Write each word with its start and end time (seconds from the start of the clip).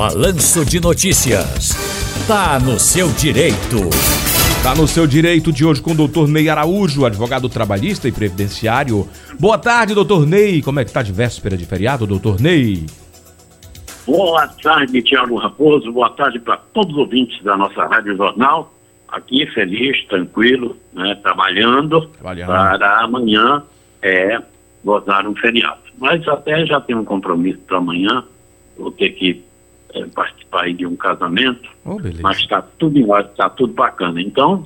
Balanço 0.00 0.64
de 0.64 0.80
Notícias. 0.80 1.76
Tá 2.26 2.58
no 2.58 2.80
seu 2.80 3.06
direito. 3.08 3.76
Tá 4.62 4.74
no 4.74 4.88
seu 4.88 5.06
direito 5.06 5.52
de 5.52 5.62
hoje 5.62 5.82
com 5.82 5.90
o 5.90 5.94
doutor 5.94 6.26
Ney 6.26 6.48
Araújo, 6.48 7.04
advogado 7.04 7.50
trabalhista 7.50 8.08
e 8.08 8.12
previdenciário. 8.12 9.06
Boa 9.38 9.58
tarde, 9.58 9.92
doutor 9.92 10.26
Ney. 10.26 10.62
Como 10.62 10.80
é 10.80 10.86
que 10.86 10.90
tá 10.90 11.02
de 11.02 11.12
véspera 11.12 11.54
de 11.54 11.66
feriado, 11.66 12.06
doutor 12.06 12.40
Ney? 12.40 12.86
Boa 14.06 14.48
tarde, 14.48 15.02
Tiago 15.02 15.36
Raposo. 15.36 15.92
Boa 15.92 16.08
tarde 16.08 16.38
para 16.38 16.56
todos 16.56 16.92
os 16.92 16.98
ouvintes 16.98 17.44
da 17.44 17.54
nossa 17.54 17.84
Rádio 17.84 18.16
Jornal. 18.16 18.72
Aqui 19.06 19.44
feliz, 19.52 20.02
tranquilo, 20.06 20.78
né, 20.94 21.14
trabalhando, 21.22 22.06
trabalhando. 22.06 22.46
para 22.46 23.04
amanhã 23.04 23.62
é, 24.00 24.40
gozar 24.82 25.26
um 25.26 25.34
feriado. 25.34 25.82
Mas 25.98 26.26
até 26.26 26.64
já 26.64 26.80
tenho 26.80 27.00
um 27.00 27.04
compromisso 27.04 27.58
para 27.66 27.76
amanhã. 27.76 28.24
Vou 28.78 28.90
ter 28.90 29.10
que 29.10 29.49
é, 29.94 30.04
participar 30.06 30.72
de 30.72 30.86
um 30.86 30.96
casamento. 30.96 31.68
Oh, 31.84 31.98
mas 32.22 32.38
está 32.38 32.62
tudo 32.78 32.98
em 32.98 33.08
ordem, 33.10 33.30
está 33.30 33.48
tudo 33.48 33.72
bacana. 33.72 34.20
Então, 34.20 34.62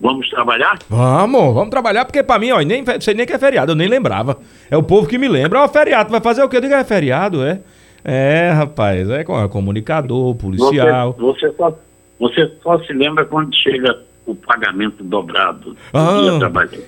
vamos 0.00 0.28
trabalhar? 0.28 0.78
Vamos, 0.88 1.54
vamos 1.54 1.70
trabalhar, 1.70 2.04
porque 2.04 2.22
para 2.22 2.38
mim, 2.38 2.50
ó, 2.50 2.60
nem 2.60 2.84
sei 3.00 3.14
nem 3.14 3.26
que 3.26 3.32
é 3.32 3.38
feriado, 3.38 3.72
eu 3.72 3.76
nem 3.76 3.88
lembrava. 3.88 4.38
É 4.70 4.76
o 4.76 4.82
povo 4.82 5.08
que 5.08 5.18
me 5.18 5.28
lembra, 5.28 5.62
ó, 5.62 5.68
feriado, 5.68 6.10
vai 6.10 6.20
fazer 6.20 6.42
o 6.42 6.48
quê? 6.48 6.56
Eu 6.56 6.62
digo, 6.62 6.74
é 6.74 6.84
feriado, 6.84 7.42
é. 7.44 7.60
É, 8.04 8.50
rapaz, 8.50 9.08
é, 9.10 9.20
é 9.20 9.48
comunicador, 9.48 10.34
policial. 10.34 11.12
Você, 11.18 11.48
você, 11.48 11.56
só, 11.56 11.78
você 12.18 12.52
só 12.62 12.78
se 12.80 12.92
lembra 12.92 13.24
quando 13.24 13.54
chega 13.54 13.96
o 14.24 14.34
pagamento 14.34 15.02
dobrado 15.02 15.76
ah, 15.92 16.20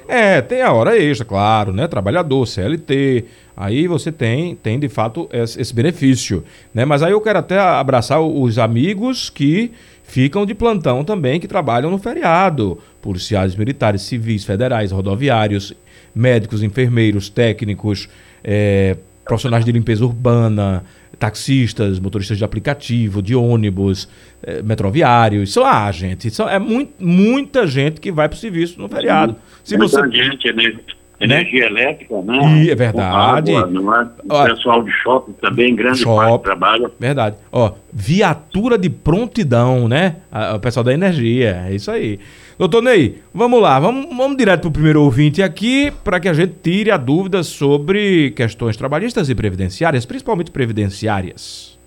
É, 0.09 0.41
tem 0.41 0.63
a 0.63 0.73
hora 0.73 0.97
extra, 0.97 1.27
claro, 1.27 1.73
né? 1.73 1.89
Trabalhador, 1.89 2.47
CLT. 2.47 3.25
Aí 3.57 3.87
você 3.87 4.13
tem, 4.13 4.55
tem 4.55 4.79
de 4.79 4.89
fato 4.89 5.29
esse, 5.33 5.61
esse 5.61 5.75
benefício, 5.75 6.45
né? 6.73 6.85
Mas 6.85 7.03
aí 7.03 7.13
eu 7.13 7.21
quero 7.21 7.39
até 7.39 7.59
abraçar 7.59 8.21
os 8.21 8.59
amigos 8.59 9.31
que 9.31 9.73
ficam 10.05 10.47
de 10.47 10.55
plantão 10.55 11.05
também, 11.05 11.41
que 11.41 11.49
trabalham 11.49 11.91
no 11.91 11.99
feriado. 11.99 12.79
Policiais 13.03 13.57
militares, 13.57 14.03
civis, 14.03 14.45
federais, 14.45 14.93
rodoviários, 14.93 15.75
médicos, 16.15 16.63
enfermeiros, 16.63 17.29
técnicos, 17.29 18.09
é, 18.43 18.97
profissionais 19.25 19.65
de 19.65 19.73
limpeza 19.73 20.05
urbana, 20.05 20.85
taxistas, 21.19 21.99
motoristas 21.99 22.39
de 22.39 22.45
aplicativo, 22.45 23.23
de 23.23 23.35
ônibus, 23.35 24.09
eh, 24.43 24.63
metroviários. 24.63 25.53
São, 25.53 25.65
ah, 25.65 25.91
gente, 25.91 26.31
são, 26.31 26.49
é 26.49 26.59
muito, 26.59 26.93
muita 26.99 27.67
gente 27.67 28.01
que 28.01 28.13
vai 28.13 28.29
para 28.29 28.37
o 28.37 28.39
serviço 28.39 28.81
no 28.81 28.89
feriado. 28.89 29.37
Se 29.63 29.77
muita 29.77 30.01
você... 30.01 30.11
gente, 30.11 30.53
né? 30.53 30.75
Energia 31.21 31.71
né? 31.71 31.83
elétrica, 31.83 32.23
né? 32.23 32.65
E, 32.65 32.71
é 32.71 32.75
verdade. 32.75 33.55
Água, 33.55 34.13
é? 34.29 34.33
O 34.33 34.45
pessoal 34.47 34.83
de 34.83 34.91
shopping 34.91 35.33
também, 35.41 35.75
grande 35.75 36.01
shopping, 36.01 36.17
parte 36.17 36.43
trabalho. 36.43 36.91
Verdade. 36.99 37.37
Ó, 37.53 37.73
viatura 37.93 38.77
de 38.77 38.91
prontidão, 38.91 39.89
né? 39.89 40.17
O 40.55 40.59
pessoal 40.59 40.83
da 40.83 40.93
energia, 40.93 41.67
é 41.69 41.75
isso 41.75 41.91
aí. 41.91 42.19
Doutor 42.59 42.83
Ney, 42.83 43.21
vamos 43.33 43.61
lá, 43.61 43.81
vamos, 43.81 44.17
vamos 44.17 44.37
direto 44.37 44.63
para 44.63 44.69
o 44.69 44.73
primeiro 44.73 45.03
ouvinte 45.03 45.43
aqui, 45.43 45.93
para 46.05 46.21
que 46.21 46.29
a 46.29 46.33
gente 46.33 46.55
tire 46.63 46.91
a 46.91 46.97
dúvida 46.97 47.43
sobre 47.43 48.33
questões 48.33 48.77
trabalhistas 48.77 49.29
e 49.29 49.35
previdenciárias, 49.35 50.05
principalmente 50.05 50.51
previdenciárias. 50.51 51.79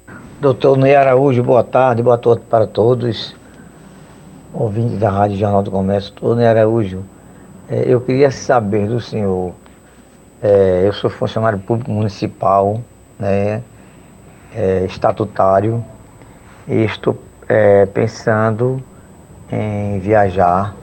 Doutor 0.42 0.78
Ney 0.78 0.96
Araújo, 0.96 1.42
boa 1.44 1.64
tarde, 1.64 2.02
boa 2.04 2.18
tarde 2.18 2.42
para 2.50 2.68
todos, 2.68 3.36
ouvintes 4.54 4.98
da 4.98 5.10
Rádio 5.10 5.38
Jornal 5.38 5.64
do 5.64 5.72
Comércio. 5.72 6.14
Doutor 6.14 6.38
Ney 6.38 6.48
Araújo, 6.48 7.04
eu 7.70 8.00
queria 8.00 8.32
saber 8.32 8.88
do 8.88 9.02
senhor, 9.02 9.54
é, 10.42 10.84
eu 10.86 10.94
sou 10.94 11.10
funcionário 11.10 11.60
público 11.60 11.92
municipal, 11.92 12.80
né, 13.20 13.62
é, 14.56 14.86
estatutário, 14.86 15.84
e 16.68 16.84
estou 16.84 17.22
é, 17.48 17.86
pensando 17.86 18.82
em 19.52 20.00
viajar 20.00 20.74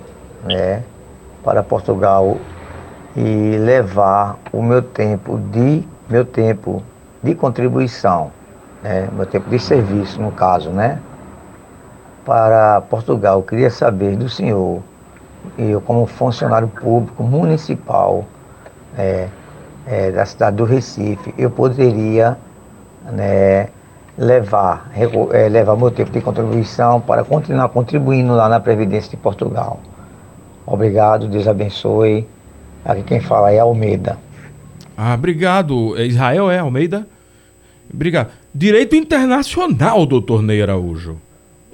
né, 0.44 0.82
para 1.42 1.62
Portugal 1.62 2.36
e 3.16 3.56
levar 3.58 4.38
o 4.52 4.62
meu 4.62 4.82
tempo 4.82 5.38
de 5.38 5.86
meu 6.08 6.24
tempo 6.24 6.82
de 7.22 7.34
contribuição, 7.34 8.30
né, 8.82 9.08
meu 9.12 9.24
tempo 9.24 9.48
de 9.48 9.58
serviço 9.58 10.20
no 10.20 10.30
caso, 10.32 10.68
né, 10.68 10.98
para 12.26 12.82
Portugal. 12.82 13.38
Eu 13.38 13.42
queria 13.42 13.70
saber 13.70 14.16
do 14.16 14.28
senhor, 14.28 14.82
eu 15.58 15.80
como 15.80 16.06
funcionário 16.06 16.68
público 16.68 17.22
municipal 17.22 18.24
é, 18.96 19.28
é, 19.86 20.10
da 20.10 20.24
cidade 20.24 20.56
do 20.56 20.64
Recife, 20.64 21.34
eu 21.36 21.50
poderia 21.50 22.36
né, 23.12 23.68
levar, 24.16 24.90
é, 25.32 25.48
levar 25.48 25.76
meu 25.76 25.90
tempo 25.90 26.10
de 26.10 26.20
contribuição 26.20 27.00
para 27.00 27.24
continuar 27.24 27.68
contribuindo 27.68 28.34
lá 28.34 28.48
na 28.48 28.60
Previdência 28.60 29.10
de 29.10 29.16
Portugal. 29.16 29.80
Obrigado, 30.66 31.28
Deus 31.28 31.46
abençoe. 31.46 32.26
Aqui 32.84 33.02
quem 33.02 33.20
fala 33.20 33.50
é 33.50 33.58
Almeida. 33.58 34.18
Ah, 34.96 35.14
obrigado. 35.14 35.96
É 35.98 36.06
Israel 36.06 36.50
é 36.50 36.58
Almeida? 36.58 37.06
Obrigado. 37.92 38.30
Direito 38.54 38.94
internacional, 38.96 40.06
doutor 40.06 40.42
Ney 40.42 40.62
Araújo. 40.62 41.18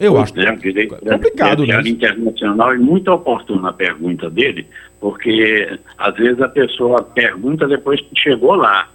Eu 0.00 0.14
pois 0.14 0.32
acho 0.32 0.40
é, 0.40 0.56
direito, 0.56 0.96
complicado, 0.96 1.66
né? 1.66 1.82
internacional 1.84 2.72
é 2.72 2.78
muito 2.78 3.12
oportuna 3.12 3.68
a 3.68 3.72
pergunta 3.72 4.30
dele, 4.30 4.66
porque 4.98 5.78
às 5.98 6.16
vezes 6.16 6.40
a 6.40 6.48
pessoa 6.48 7.02
pergunta 7.02 7.68
depois 7.68 8.00
que 8.00 8.18
chegou 8.18 8.54
lá, 8.54 8.88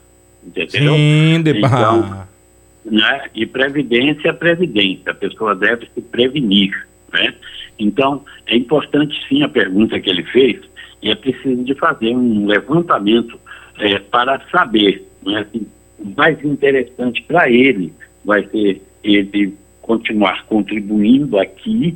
entendeu? 0.43 0.95
Sim, 0.95 1.43
de... 1.43 1.59
então, 1.59 2.25
né? 2.83 3.21
E 3.35 3.45
previdência 3.45 4.29
é 4.29 4.33
previdência, 4.33 5.11
a 5.11 5.13
pessoa 5.13 5.53
deve 5.53 5.87
se 5.93 6.01
prevenir, 6.01 6.71
né? 7.13 7.35
Então, 7.77 8.25
é 8.47 8.55
importante 8.55 9.15
sim 9.29 9.43
a 9.43 9.49
pergunta 9.49 9.99
que 9.99 10.09
ele 10.09 10.23
fez, 10.23 10.59
e 11.03 11.11
é 11.11 11.15
preciso 11.15 11.63
de 11.63 11.75
fazer 11.75 12.15
um 12.15 12.47
levantamento 12.47 13.39
é, 13.77 13.99
para 13.99 14.41
saber, 14.51 15.07
né? 15.23 15.41
Assim, 15.41 15.67
o 15.99 16.13
mais 16.17 16.43
interessante 16.43 17.21
para 17.27 17.47
ele 17.47 17.93
vai 18.23 18.43
ser 18.47 18.81
ele 19.03 19.55
continuar 19.85 20.45
contribuindo 20.47 21.37
aqui, 21.37 21.95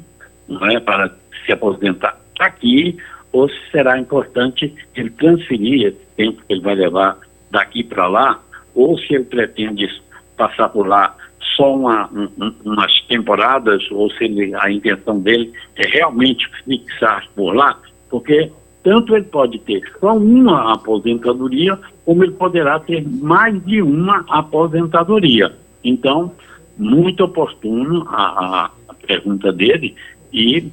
é, 0.71 0.79
para 0.79 1.11
se 1.45 1.51
aposentar 1.51 2.19
aqui, 2.39 2.97
ou 3.31 3.49
se 3.49 3.71
será 3.71 3.99
importante 3.99 4.73
ele 4.95 5.09
transferir 5.09 5.87
esse 5.87 6.05
tempo 6.15 6.41
que 6.45 6.53
ele 6.53 6.61
vai 6.61 6.75
levar 6.75 7.17
daqui 7.49 7.83
para 7.83 8.07
lá, 8.07 8.39
ou 8.75 8.97
se 8.99 9.15
ele 9.15 9.23
pretende 9.23 9.87
passar 10.37 10.69
por 10.69 10.87
lá 10.87 11.15
só 11.55 11.75
uma, 11.75 12.07
um, 12.13 12.53
umas 12.63 13.01
temporadas, 13.07 13.83
ou 13.91 14.09
se 14.11 14.23
ele, 14.25 14.53
a 14.55 14.71
intenção 14.71 15.19
dele 15.19 15.51
é 15.75 15.87
realmente 15.87 16.47
fixar 16.63 17.27
por 17.35 17.55
lá, 17.55 17.77
porque 18.09 18.51
tanto 18.83 19.15
ele 19.15 19.25
pode 19.25 19.57
ter 19.59 19.81
só 19.99 20.15
uma 20.15 20.73
aposentadoria, 20.73 21.77
como 22.05 22.23
ele 22.23 22.33
poderá 22.33 22.79
ter 22.79 23.05
mais 23.07 23.61
de 23.65 23.81
uma 23.81 24.23
aposentadoria. 24.29 25.51
Então, 25.83 26.31
muito 26.79 27.25
oportuno 27.25 28.07
a, 28.09 28.71
a 28.87 28.93
pergunta 28.93 29.51
dele 29.51 29.95
e 30.33 30.71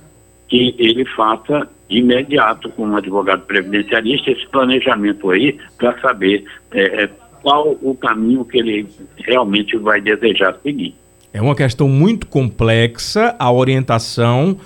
que 0.49 0.75
ele 0.78 1.05
faça 1.05 1.69
imediato 1.91 2.69
com 2.71 2.87
um 2.87 2.97
advogado 2.97 3.43
previdenciarista 3.43 4.31
esse 4.31 4.47
planejamento 4.49 5.31
aí 5.31 5.59
para 5.77 5.99
saber 6.00 6.45
é, 6.71 7.05
é, 7.05 7.11
qual 7.43 7.77
o 7.83 7.95
caminho 7.95 8.45
que 8.45 8.59
ele 8.59 8.89
realmente 9.19 9.77
vai 9.77 10.00
desejar 10.00 10.56
seguir. 10.62 10.95
É 11.33 11.43
uma 11.43 11.55
questão 11.55 11.89
muito 11.89 12.27
complexa. 12.27 13.34
A 13.39 13.53
orientação 13.53 14.59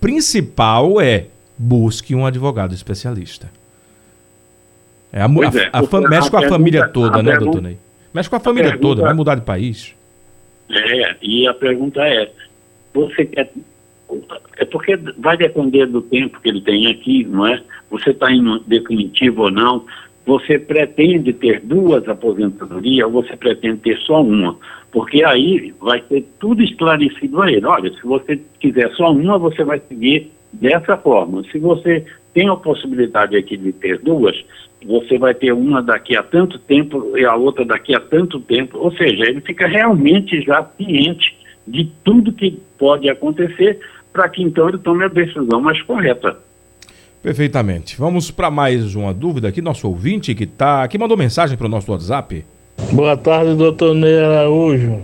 principal 0.00 1.00
é 1.00 1.26
busque 1.56 2.14
um 2.14 2.26
advogado 2.26 2.74
especialista. 2.74 3.50
É 5.12 5.20
a, 5.20 5.26
a, 5.26 5.28
é, 5.28 5.70
a, 5.72 6.08
mexe 6.08 6.30
com 6.30 6.36
a 6.36 6.48
família 6.48 6.88
toda, 6.88 7.22
né, 7.22 7.38
doutor 7.38 7.62
Ney? 7.62 7.78
Mexe 8.12 8.28
com 8.28 8.36
a 8.36 8.40
família 8.40 8.76
toda, 8.78 9.02
vai 9.02 9.14
mudar 9.14 9.34
de 9.34 9.42
país. 9.42 9.95
É, 10.70 11.16
e 11.22 11.46
a 11.46 11.54
pergunta 11.54 12.02
é: 12.02 12.30
você 12.92 13.24
quer. 13.24 13.50
É 14.58 14.64
porque 14.64 14.96
vai 15.18 15.36
depender 15.36 15.86
do 15.86 16.00
tempo 16.00 16.40
que 16.40 16.48
ele 16.48 16.60
tem 16.60 16.86
aqui, 16.86 17.24
não 17.24 17.46
é? 17.46 17.60
Você 17.90 18.10
está 18.10 18.30
em 18.30 18.60
definitivo 18.66 19.42
ou 19.42 19.50
não 19.50 19.84
você 20.26 20.58
pretende 20.58 21.32
ter 21.32 21.60
duas 21.60 22.06
aposentadorias 22.08 23.06
ou 23.06 23.22
você 23.22 23.36
pretende 23.36 23.78
ter 23.78 23.96
só 23.98 24.20
uma? 24.20 24.58
Porque 24.90 25.24
aí 25.24 25.72
vai 25.80 26.00
ter 26.00 26.26
tudo 26.40 26.62
esclarecido 26.62 27.40
a 27.40 27.50
ele. 27.50 27.64
Olha, 27.64 27.92
se 27.92 28.02
você 28.02 28.40
quiser 28.58 28.90
só 28.94 29.12
uma, 29.12 29.38
você 29.38 29.62
vai 29.62 29.80
seguir 29.88 30.32
dessa 30.52 30.96
forma. 30.96 31.44
Se 31.44 31.58
você 31.58 32.04
tem 32.34 32.48
a 32.48 32.56
possibilidade 32.56 33.36
aqui 33.36 33.56
de 33.56 33.72
ter 33.72 34.00
duas, 34.00 34.36
você 34.84 35.18
vai 35.18 35.34
ter 35.34 35.52
uma 35.52 35.82
daqui 35.82 36.16
a 36.16 36.22
tanto 36.22 36.58
tempo 36.58 37.16
e 37.16 37.24
a 37.24 37.34
outra 37.34 37.64
daqui 37.64 37.94
a 37.94 38.00
tanto 38.00 38.40
tempo. 38.40 38.78
Ou 38.78 38.92
seja, 38.92 39.24
ele 39.24 39.40
fica 39.40 39.66
realmente 39.66 40.42
já 40.42 40.64
ciente 40.76 41.36
de 41.66 41.90
tudo 42.04 42.32
que 42.32 42.58
pode 42.78 43.08
acontecer 43.08 43.78
para 44.12 44.28
que 44.28 44.42
então 44.42 44.68
ele 44.68 44.78
tome 44.78 45.04
a 45.04 45.08
decisão 45.08 45.60
mais 45.60 45.80
correta. 45.82 46.38
Perfeitamente. 47.22 47.96
Vamos 47.98 48.30
para 48.30 48.50
mais 48.50 48.94
uma 48.94 49.12
dúvida 49.12 49.48
aqui, 49.48 49.60
nosso 49.60 49.88
ouvinte 49.88 50.34
que 50.34 50.46
tá, 50.46 50.86
que 50.86 50.96
mandou 50.96 51.16
mensagem 51.16 51.56
para 51.56 51.66
o 51.66 51.70
nosso 51.70 51.90
WhatsApp. 51.90 52.44
Boa 52.92 53.16
tarde, 53.16 53.54
doutor 53.56 53.94
Ney 53.94 54.18
Araújo. 54.20 55.00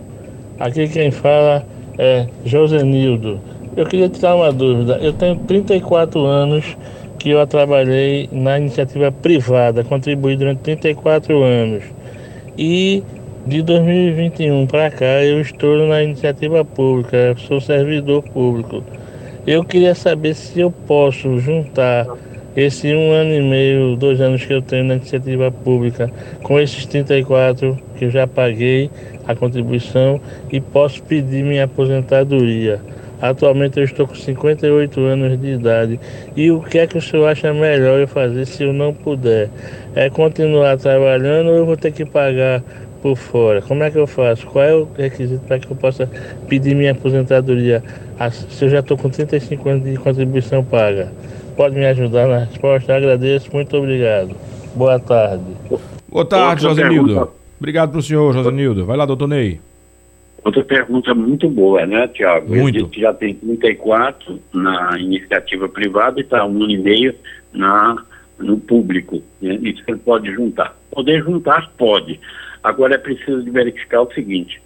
Aqui 0.60 0.86
quem 0.88 1.10
fala 1.10 1.66
é 1.98 2.28
Josenildo. 2.44 3.40
Eu 3.76 3.86
queria 3.86 4.08
tirar 4.08 4.36
uma 4.36 4.52
dúvida. 4.52 4.98
Eu 5.02 5.12
tenho 5.12 5.36
34 5.36 6.20
anos 6.25 6.76
que 7.22 7.30
eu 7.30 7.46
trabalhei 7.46 8.28
na 8.32 8.58
iniciativa 8.58 9.12
privada, 9.12 9.84
contribuí 9.84 10.36
durante 10.36 10.58
34 10.62 11.40
anos. 11.40 11.84
E 12.58 13.04
de 13.46 13.62
2021 13.62 14.66
para 14.66 14.90
cá 14.90 15.22
eu 15.22 15.40
estou 15.40 15.86
na 15.86 16.02
iniciativa 16.02 16.64
pública, 16.64 17.36
sou 17.46 17.60
servidor 17.60 18.24
público. 18.24 18.82
Eu 19.46 19.64
queria 19.64 19.94
saber 19.94 20.34
se 20.34 20.58
eu 20.58 20.72
posso 20.72 21.38
juntar 21.38 22.08
esse 22.56 22.92
um 22.92 23.12
ano 23.12 23.32
e 23.32 23.40
meio, 23.40 23.96
dois 23.96 24.20
anos 24.20 24.44
que 24.44 24.52
eu 24.52 24.60
tenho 24.60 24.84
na 24.84 24.96
iniciativa 24.96 25.48
pública, 25.48 26.10
com 26.42 26.58
esses 26.58 26.84
34 26.86 27.78
que 27.96 28.06
eu 28.06 28.10
já 28.10 28.26
paguei 28.26 28.90
a 29.28 29.34
contribuição 29.36 30.20
e 30.50 30.60
posso 30.60 31.00
pedir 31.04 31.44
minha 31.44 31.64
aposentadoria. 31.64 32.80
Atualmente 33.22 33.78
eu 33.78 33.84
estou 33.84 34.06
com 34.06 34.14
58 34.14 35.00
anos 35.00 35.40
de 35.40 35.52
idade. 35.52 36.00
E 36.36 36.50
o 36.50 36.60
que 36.60 36.78
é 36.78 36.86
que 36.86 36.98
o 36.98 37.00
senhor 37.00 37.26
acha 37.28 37.54
melhor 37.54 38.00
eu 38.00 38.08
fazer 38.08 38.44
se 38.44 38.64
eu 38.64 38.72
não 38.72 38.92
puder? 38.92 39.48
É 39.94 40.10
continuar 40.10 40.76
trabalhando 40.76 41.50
ou 41.50 41.56
eu 41.56 41.64
vou 41.64 41.76
ter 41.76 41.92
que 41.92 42.04
pagar 42.04 42.62
por 43.00 43.16
fora? 43.16 43.62
Como 43.62 43.82
é 43.82 43.90
que 43.90 43.98
eu 43.98 44.06
faço? 44.06 44.46
Qual 44.48 44.64
é 44.64 44.74
o 44.74 44.88
requisito 44.98 45.42
para 45.46 45.58
que 45.60 45.70
eu 45.70 45.76
possa 45.76 46.10
pedir 46.48 46.74
minha 46.74 46.90
aposentadoria 46.90 47.82
se 48.50 48.64
eu 48.64 48.69
já 48.69 48.80
estou 48.80 48.98
com 48.98 49.08
35 49.08 49.68
anos 49.68 49.84
de 49.84 49.96
contribuição 49.96 50.64
paga? 50.64 51.10
pode 51.56 51.75
me 51.75 51.86
ajudar 51.86 52.26
na 52.26 52.38
resposta? 52.38 52.94
Agradeço, 52.94 53.48
muito 53.52 53.76
obrigado. 53.76 54.34
Boa 54.75 54.98
tarde. 54.98 55.44
Boa 56.08 56.25
tarde, 56.25 56.62
Josenildo. 56.62 57.30
Obrigado 57.58 57.90
para 57.90 57.98
o 57.98 58.02
senhor, 58.02 58.32
Josenildo. 58.32 58.84
Vai 58.86 58.96
lá, 58.96 59.06
doutor 59.06 59.28
Ney. 59.28 59.60
Outra 60.44 60.64
pergunta 60.64 61.14
muito 61.14 61.48
boa, 61.48 61.86
né, 61.86 62.08
Tiago? 62.08 62.48
Muito. 62.54 62.78
Ele 62.78 63.00
já 63.00 63.14
tem 63.14 63.34
34 63.34 64.40
na 64.52 64.98
iniciativa 64.98 65.68
privada 65.68 66.18
e 66.18 66.24
está 66.24 66.44
um 66.44 66.62
ano 66.62 66.70
e 66.70 66.78
meio 66.78 67.14
na, 67.52 67.96
no 68.38 68.58
público. 68.58 69.22
Né? 69.40 69.58
Isso 69.62 69.82
ele 69.86 69.98
pode 69.98 70.32
juntar. 70.32 70.76
Poder 70.90 71.22
juntar, 71.22 71.70
pode. 71.78 72.18
Agora 72.62 72.96
é 72.96 72.98
preciso 72.98 73.44
verificar 73.52 74.02
o 74.02 74.12
seguinte: 74.12 74.60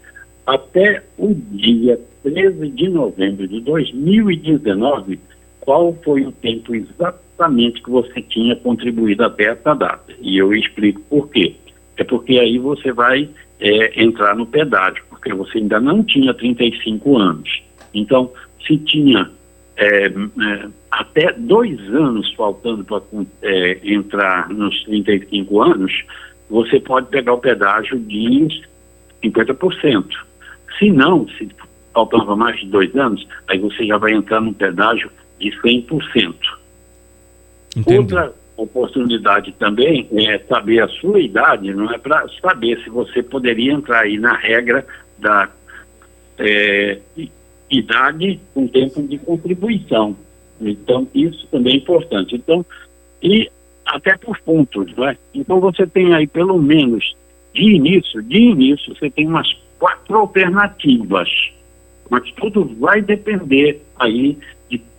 até 0.46 1.02
o 1.19 1.34
dia 1.34 2.00
13 2.23 2.69
de 2.70 2.88
novembro 2.88 3.46
de 3.46 3.61
2019, 3.61 5.20
qual 5.61 5.93
foi 6.05 6.25
o 6.25 6.32
tempo 6.32 6.75
exatamente 6.75 7.82
que 7.82 7.90
você 7.90 8.23
tinha 8.23 8.56
contribuído 8.56 9.25
até 9.25 9.44
essa 9.44 9.75
data. 9.75 10.12
E 10.20 10.38
eu 10.38 10.55
explico 10.55 11.00
por 11.02 11.28
quê. 11.28 11.55
É 11.96 12.05
porque 12.05 12.38
aí 12.38 12.58
você 12.58 12.93
vai 12.93 13.28
é, 13.58 14.02
entrar 14.02 14.37
no 14.37 14.46
pedágio, 14.46 15.02
porque 15.26 15.34
você 15.34 15.58
ainda 15.58 15.81
não 15.81 16.05
tinha 16.05 16.32
35 16.32 17.19
anos. 17.19 17.62
Então, 17.93 18.31
se 18.64 18.76
tinha 18.78 19.28
é, 19.76 20.06
é, 20.06 20.69
até 20.90 21.32
dois 21.32 21.78
anos 21.93 22.32
faltando 22.34 22.84
para 22.84 23.02
é, 23.43 23.81
entrar 23.82 24.49
nos 24.50 24.84
35 24.84 25.62
anos, 25.62 25.93
você 26.49 26.78
pode 26.78 27.08
pegar 27.08 27.34
o 27.34 27.38
pedágio 27.38 27.99
de 27.99 28.62
50%. 29.25 30.05
Se 30.78 30.90
não, 30.90 31.28
se 31.31 31.49
faltava 31.93 32.37
mais 32.37 32.61
de 32.61 32.67
dois 32.67 32.94
anos, 32.94 33.26
aí 33.49 33.58
você 33.58 33.84
já 33.84 33.99
vai 33.99 34.12
entrar 34.12 34.40
no 34.40 34.55
pedágio 34.55 35.11
de 35.40 35.50
100%. 35.61 36.34
Entendi. 37.76 37.99
Outra 37.99 38.32
oportunidade 38.56 39.53
também 39.53 40.08
é 40.12 40.38
saber 40.38 40.82
a 40.82 40.88
sua 40.88 41.20
idade, 41.20 41.75
não 41.75 41.91
é 41.93 41.99
para 41.99 42.26
saber 42.41 42.82
se 42.82 42.91
você 42.91 43.23
poderia 43.23 43.73
entrar 43.73 44.00
aí 44.00 44.19
na 44.19 44.35
regra 44.37 44.87
da 45.19 45.50
é, 46.38 46.99
idade 47.70 48.41
com 48.55 48.67
tempo 48.67 49.03
de 49.03 49.19
contribuição. 49.19 50.17
Então, 50.61 51.06
isso 51.14 51.47
também 51.49 51.75
é 51.75 51.76
importante. 51.76 52.35
Então, 52.35 52.64
e 53.23 53.50
até 53.85 54.17
por 54.17 54.38
pontos, 54.41 54.94
não 54.97 55.09
é? 55.09 55.17
Então, 55.35 55.61
você 55.61 55.87
tem 55.87 56.14
aí 56.14 56.26
pelo 56.26 56.59
menos 56.59 57.14
de 57.52 57.62
início, 57.62 58.23
de 58.23 58.38
início, 58.38 58.94
você 58.94 59.11
tem 59.11 59.26
umas 59.26 59.52
quatro 59.79 60.17
alternativas, 60.17 61.29
mas 62.09 62.31
tudo 62.32 62.64
vai 62.79 63.02
depender 63.02 63.82
aí 63.99 64.38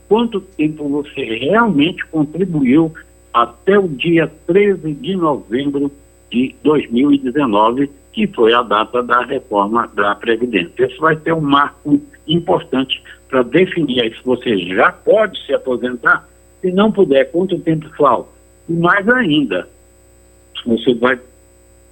quanto 0.08 0.40
tempo 0.40 0.88
você 0.88 1.24
realmente 1.24 2.06
contribuiu 2.06 2.94
até 3.34 3.78
o 3.78 3.88
dia 3.88 4.32
13 4.48 4.94
de 4.94 5.16
novembro 5.16 5.92
de 6.32 6.56
2019, 6.64 7.90
que 8.12 8.28
foi 8.28 8.54
a 8.54 8.64
data 8.64 9.04
da 9.04 9.22
reforma 9.22 9.88
da 9.94 10.16
Previdência. 10.16 10.86
Esse 10.86 10.98
vai 10.98 11.16
ser 11.18 11.34
um 11.34 11.42
marco 11.42 12.02
importante 12.28 13.02
para 13.30 13.44
definir 13.44 14.02
aí 14.02 14.14
se 14.14 14.24
você 14.24 14.58
já 14.58 14.92
pode 14.92 15.46
se 15.46 15.54
aposentar, 15.54 16.28
se 16.62 16.72
não 16.72 16.92
puder, 16.92 17.32
quanto 17.32 17.60
tempo 17.60 17.88
falta. 17.96 18.30
E 18.68 18.74
mais 18.74 19.08
ainda, 19.08 19.68
você 20.66 20.94
vai 20.96 21.20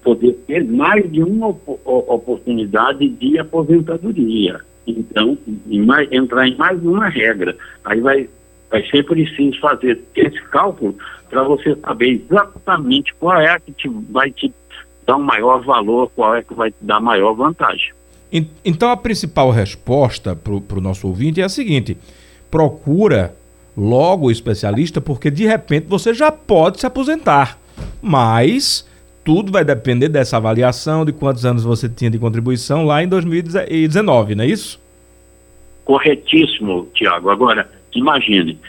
poder 0.04 0.34
ter 0.48 0.64
mais 0.64 1.12
de 1.12 1.24
uma 1.24 1.48
oportunidade 1.48 3.08
de 3.10 3.40
aposentadoria. 3.40 4.62
Então, 4.86 5.38
em 5.68 5.82
mais, 5.82 6.12
entrar 6.12 6.48
em 6.48 6.56
mais 6.56 6.82
uma 6.84 7.10
regra. 7.10 7.58
Aí 7.84 8.00
vai, 8.00 8.30
vai 8.70 8.86
ser 8.88 9.04
preciso 9.06 9.60
fazer 9.60 10.02
esse 10.16 10.42
cálculo 10.44 10.96
para 11.30 11.44
você 11.44 11.76
saber 11.76 12.22
exatamente 12.30 13.14
qual 13.16 13.40
é 13.40 13.50
a 13.50 13.60
que 13.60 13.72
te, 13.72 13.90
vai 14.10 14.32
te 14.32 14.54
dar 15.06 15.18
um 15.18 15.24
maior 15.24 15.64
valor, 15.64 16.10
qual 16.16 16.36
é 16.36 16.42
que 16.42 16.54
vai 16.54 16.72
te 16.72 16.78
dar 16.82 17.00
maior 17.00 17.34
vantagem. 17.34 17.94
Então, 18.66 18.90
a 18.90 18.98
principal 18.98 19.52
resposta 19.52 20.36
para 20.36 20.78
o 20.78 20.82
nosso 20.82 21.08
ouvinte 21.08 21.40
é 21.40 21.44
a 21.44 21.50
seguinte: 21.50 21.98
procura 22.52 23.36
logo 23.78 24.28
o 24.28 24.32
especialista, 24.32 25.00
porque 25.00 25.30
de 25.30 25.46
repente 25.46 25.86
você 25.88 26.14
já 26.14 26.32
pode 26.32 26.80
se 26.80 26.86
aposentar, 26.86 27.58
mas 28.02 28.88
tudo 29.24 29.52
vai 29.52 29.64
depender 29.64 30.10
dessa 30.10 30.38
avaliação 30.38 31.06
de 31.06 31.12
quantos 31.12 31.46
anos 31.46 31.64
você 31.64 31.90
tinha 31.90 32.12
de 32.12 32.20
contribuição 32.20 32.86
lá 32.86 33.04
em 33.04 33.08
2019, 33.08 34.36
não 34.36 34.44
é 34.44 34.48
isso? 34.48 34.80
Corretíssimo, 35.84 36.88
Tiago. 36.94 37.30
Agora, 37.30 37.70
imagine, 37.96 38.60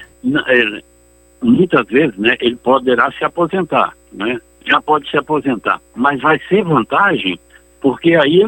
muitas 1.42 1.86
vezes 1.86 2.16
né, 2.16 2.36
ele 2.40 2.56
poderá 2.56 3.10
se 3.12 3.24
aposentar, 3.24 3.92
né? 4.12 4.40
já 4.64 4.80
pode 4.80 5.08
se 5.10 5.16
aposentar, 5.16 5.80
mas 5.94 6.20
vai 6.20 6.40
ser 6.48 6.64
vantagem, 6.64 7.38
porque 7.80 8.14
aí 8.14 8.42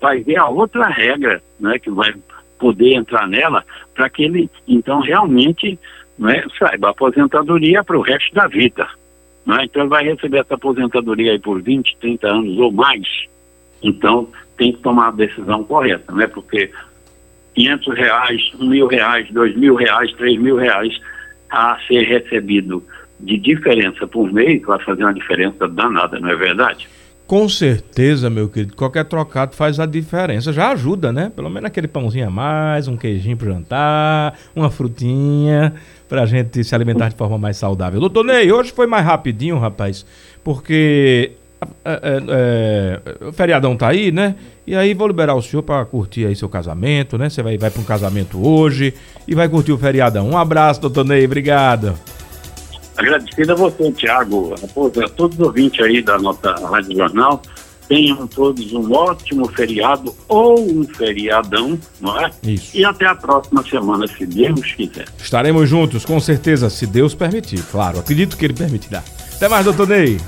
vai 0.00 0.20
ver 0.20 0.36
a 0.36 0.48
outra 0.48 0.88
regra 0.88 1.42
né, 1.60 1.78
que 1.78 1.90
vai 1.90 2.12
poder 2.58 2.94
entrar 2.94 3.28
nela 3.28 3.64
para 3.94 4.08
que 4.08 4.24
ele, 4.24 4.50
então, 4.66 5.00
realmente 5.00 5.78
né, 6.18 6.44
saiba 6.58 6.90
aposentadoria 6.90 7.84
para 7.84 7.98
o 7.98 8.02
resto 8.02 8.34
da 8.34 8.46
vida. 8.46 8.88
Né? 9.46 9.64
Então 9.64 9.82
ele 9.82 9.88
vai 9.88 10.04
receber 10.04 10.38
essa 10.38 10.54
aposentadoria 10.54 11.32
aí 11.32 11.38
por 11.38 11.60
20, 11.60 11.96
30 11.98 12.28
anos 12.28 12.58
ou 12.58 12.72
mais. 12.72 13.06
Então 13.82 14.28
tem 14.56 14.72
que 14.72 14.78
tomar 14.78 15.08
a 15.08 15.12
decisão 15.12 15.64
correta, 15.64 16.12
né? 16.12 16.26
Porque 16.28 16.70
500 17.54 17.94
reais, 17.94 18.52
mil 18.58 18.86
reais, 18.86 19.28
dois 19.30 19.56
mil 19.56 19.74
reais, 19.74 20.12
três 20.12 20.40
mil 20.40 20.56
reais 20.56 20.98
a 21.50 21.78
ser 21.86 22.02
recebido 22.02 22.82
de 23.20 23.38
diferença 23.38 24.06
por 24.06 24.32
mês 24.32 24.62
vai 24.62 24.82
fazer 24.82 25.04
uma 25.04 25.14
diferença 25.14 25.68
danada, 25.68 26.18
não 26.18 26.28
é 26.28 26.34
verdade? 26.34 26.88
Com 27.26 27.48
certeza, 27.48 28.28
meu 28.28 28.48
querido, 28.48 28.74
qualquer 28.74 29.04
trocado 29.04 29.54
faz 29.54 29.78
a 29.80 29.86
diferença. 29.86 30.52
Já 30.52 30.72
ajuda, 30.72 31.12
né? 31.12 31.32
Pelo 31.34 31.48
menos 31.48 31.66
aquele 31.66 31.88
pãozinho 31.88 32.26
a 32.26 32.30
mais, 32.30 32.88
um 32.88 32.96
queijinho 32.96 33.36
pro 33.36 33.50
jantar, 33.50 34.36
uma 34.54 34.70
frutinha, 34.70 35.72
pra 36.08 36.26
gente 36.26 36.62
se 36.62 36.74
alimentar 36.74 37.08
de 37.08 37.16
forma 37.16 37.38
mais 37.38 37.56
saudável. 37.56 38.00
Doutor 38.00 38.24
Ney, 38.24 38.52
hoje 38.52 38.72
foi 38.72 38.86
mais 38.86 39.06
rapidinho, 39.06 39.58
rapaz, 39.58 40.04
porque 40.44 41.32
é, 41.84 42.22
é, 42.28 43.26
o 43.26 43.32
feriadão 43.32 43.76
tá 43.76 43.88
aí, 43.88 44.12
né? 44.12 44.34
E 44.66 44.76
aí 44.76 44.94
vou 44.94 45.06
liberar 45.08 45.34
o 45.34 45.42
senhor 45.42 45.62
para 45.62 45.84
curtir 45.84 46.26
aí 46.26 46.36
seu 46.36 46.48
casamento, 46.48 47.18
né? 47.18 47.28
Você 47.28 47.42
vai, 47.42 47.58
vai 47.58 47.70
para 47.70 47.80
um 47.80 47.84
casamento 47.84 48.46
hoje 48.46 48.94
e 49.26 49.34
vai 49.34 49.48
curtir 49.48 49.72
o 49.72 49.78
feriadão. 49.78 50.28
Um 50.28 50.38
abraço, 50.38 50.80
doutor 50.80 51.04
Ney, 51.04 51.24
obrigado. 51.24 51.94
Agradecido 52.96 53.52
a 53.52 53.54
você, 53.54 53.90
Tiago, 53.92 54.54
a 54.54 55.08
todos 55.08 55.38
os 55.38 55.46
ouvintes 55.46 55.84
aí 55.84 56.02
da 56.02 56.18
nossa 56.18 56.52
Rádio 56.54 56.96
Jornal. 56.96 57.42
Tenham 57.88 58.26
todos 58.26 58.72
um 58.72 58.92
ótimo 58.92 59.48
feriado 59.48 60.14
ou 60.28 60.58
um 60.60 60.84
feriadão, 60.84 61.78
não 62.00 62.18
é? 62.18 62.30
Isso. 62.44 62.76
E 62.76 62.84
até 62.84 63.06
a 63.06 63.14
próxima 63.14 63.62
semana, 63.64 64.06
se 64.06 64.24
Deus 64.24 64.72
quiser. 64.72 65.06
Estaremos 65.18 65.68
juntos, 65.68 66.04
com 66.04 66.18
certeza, 66.20 66.70
se 66.70 66.86
Deus 66.86 67.14
permitir. 67.14 67.62
Claro, 67.70 67.98
acredito 67.98 68.36
que 68.36 68.44
Ele 68.44 68.54
permitirá. 68.54 69.02
Até 69.34 69.48
mais, 69.48 69.64
doutor 69.64 69.88
Ney. 69.88 70.18